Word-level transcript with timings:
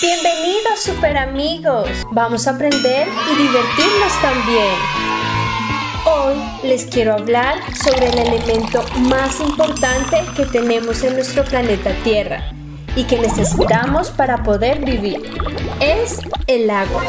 Bienvenidos 0.00 0.80
super 0.80 1.16
amigos. 1.16 1.88
Vamos 2.10 2.48
a 2.48 2.50
aprender 2.50 3.06
y 3.30 3.36
divertirnos 3.36 4.20
también. 4.20 4.74
Hoy 6.04 6.34
les 6.68 6.84
quiero 6.86 7.12
hablar 7.12 7.60
sobre 7.76 8.08
el 8.08 8.18
elemento 8.18 8.82
más 9.08 9.38
importante 9.38 10.16
que 10.36 10.46
tenemos 10.46 11.04
en 11.04 11.14
nuestro 11.14 11.44
planeta 11.44 11.94
Tierra 12.02 12.42
y 12.96 13.04
que 13.04 13.20
necesitamos 13.20 14.10
para 14.10 14.42
poder 14.42 14.84
vivir. 14.84 15.22
Es 15.78 16.18
el 16.48 16.68
agua. 16.70 17.04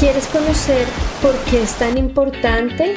¿Quieres 0.00 0.26
conocer 0.28 0.86
por 1.20 1.36
qué 1.50 1.64
es 1.64 1.74
tan 1.74 1.98
importante? 1.98 2.94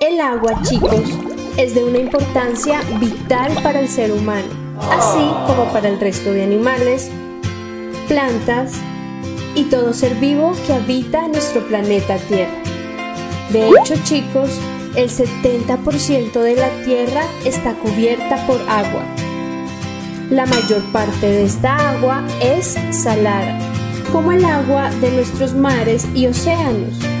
El 0.00 0.20
agua, 0.20 0.60
chicos, 0.62 1.08
es 1.56 1.74
de 1.74 1.84
una 1.84 1.98
importancia 1.98 2.80
vital 2.98 3.52
para 3.62 3.80
el 3.80 3.88
ser 3.88 4.12
humano, 4.12 4.48
así 4.90 5.24
como 5.46 5.72
para 5.72 5.88
el 5.88 6.00
resto 6.00 6.32
de 6.32 6.42
animales, 6.42 7.10
plantas 8.08 8.72
y 9.54 9.64
todo 9.64 9.92
ser 9.92 10.16
vivo 10.16 10.52
que 10.66 10.72
habita 10.72 11.28
nuestro 11.28 11.66
planeta 11.66 12.16
Tierra. 12.16 12.60
De 13.50 13.68
hecho, 13.68 13.94
chicos, 14.04 14.50
el 14.96 15.08
70% 15.08 16.32
de 16.32 16.56
la 16.56 16.70
Tierra 16.84 17.22
está 17.44 17.74
cubierta 17.74 18.44
por 18.46 18.60
agua. 18.68 19.04
La 20.30 20.46
mayor 20.46 20.82
parte 20.92 21.26
de 21.26 21.44
esta 21.44 21.90
agua 21.90 22.24
es 22.40 22.76
salada, 22.90 23.58
como 24.10 24.32
el 24.32 24.44
agua 24.44 24.90
de 25.00 25.10
nuestros 25.12 25.54
mares 25.54 26.06
y 26.14 26.26
océanos. 26.26 27.13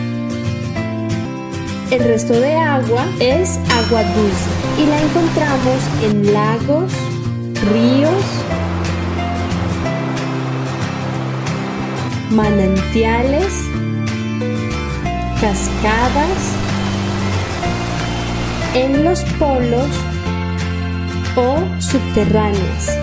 El 1.90 2.02
resto 2.02 2.32
de 2.32 2.54
agua 2.56 3.06
es 3.20 3.58
agua 3.70 4.02
dulce 4.02 4.48
y 4.78 4.86
la 4.86 5.00
encontramos 5.00 5.80
en 6.02 6.32
lagos, 6.32 6.92
ríos, 7.72 8.24
manantiales, 12.30 13.52
cascadas, 15.40 16.54
en 18.74 19.04
los 19.04 19.22
polos 19.38 19.88
o 21.36 21.62
subterráneas. 21.80 22.98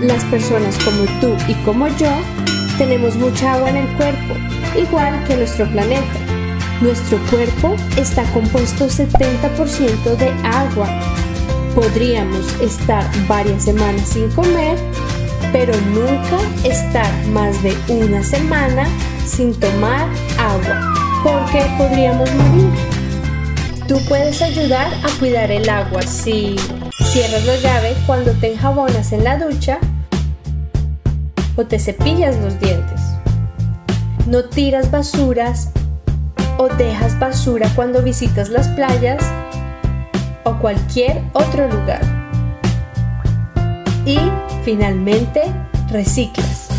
Las 0.00 0.24
personas 0.26 0.78
como 0.84 1.04
tú 1.20 1.36
y 1.48 1.54
como 1.64 1.88
yo 1.88 2.10
tenemos 2.78 3.16
mucha 3.16 3.54
agua 3.54 3.68
en 3.70 3.76
el 3.76 3.96
cuerpo, 3.96 4.34
igual 4.76 5.22
que 5.24 5.36
nuestro 5.36 5.66
planeta. 5.66 6.21
Nuestro 6.82 7.16
cuerpo 7.30 7.76
está 7.96 8.24
compuesto 8.32 8.86
70% 8.86 10.16
de 10.16 10.30
agua. 10.42 10.88
Podríamos 11.76 12.60
estar 12.60 13.08
varias 13.28 13.62
semanas 13.62 14.08
sin 14.08 14.28
comer, 14.32 14.76
pero 15.52 15.72
nunca 15.92 16.40
estar 16.64 17.08
más 17.28 17.62
de 17.62 17.72
una 17.86 18.24
semana 18.24 18.84
sin 19.24 19.54
tomar 19.54 20.08
agua, 20.36 20.92
porque 21.22 21.64
podríamos 21.78 22.28
morir. 22.34 22.70
Tú 23.86 24.00
puedes 24.08 24.42
ayudar 24.42 24.92
a 25.04 25.18
cuidar 25.20 25.52
el 25.52 25.68
agua 25.68 26.02
si 26.02 26.56
cierras 27.12 27.46
la 27.46 27.56
llave 27.58 27.94
cuando 28.06 28.32
te 28.32 28.54
enjabonas 28.54 29.12
en 29.12 29.22
la 29.22 29.38
ducha 29.38 29.78
o 31.54 31.64
te 31.64 31.78
cepillas 31.78 32.36
los 32.38 32.58
dientes. 32.58 33.00
No 34.26 34.42
tiras 34.46 34.90
basuras 34.90 35.70
o 36.58 36.68
dejas 36.68 37.18
basura 37.18 37.70
cuando 37.74 38.02
visitas 38.02 38.48
las 38.48 38.68
playas 38.68 39.22
o 40.44 40.58
cualquier 40.58 41.22
otro 41.32 41.68
lugar. 41.68 42.02
Y 44.04 44.18
finalmente, 44.64 45.42
reciclas. 45.90 46.71